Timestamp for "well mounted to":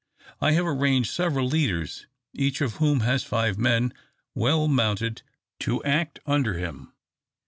4.33-5.83